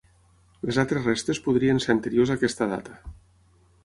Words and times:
Les 0.69 0.77
altres 0.83 1.03
restes 1.09 1.41
podrien 1.47 1.81
ser 1.85 1.91
anteriors 1.95 2.31
a 2.35 2.39
aquesta 2.39 2.69
data. 2.73 2.97